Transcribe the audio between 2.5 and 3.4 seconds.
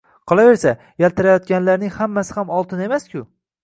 oltin emas-ku